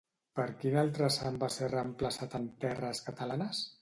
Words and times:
Per 0.37 0.45
quin 0.61 0.77
altre 0.83 1.09
sant 1.17 1.37
va 1.43 1.49
ser 1.57 1.69
reemplaçat 1.73 2.39
en 2.41 2.49
terres 2.65 3.03
catalanes? 3.11 3.63